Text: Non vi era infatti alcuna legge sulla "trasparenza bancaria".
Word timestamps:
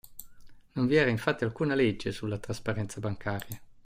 Non 0.71 0.87
vi 0.87 0.95
era 0.95 1.11
infatti 1.11 1.43
alcuna 1.43 1.75
legge 1.75 2.11
sulla 2.11 2.39
"trasparenza 2.39 2.99
bancaria". 2.99 3.61